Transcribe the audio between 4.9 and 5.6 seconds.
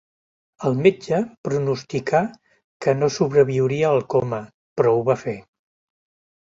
ho va fer.